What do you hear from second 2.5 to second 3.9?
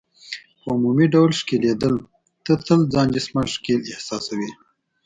تل ځان جسماً ښکېل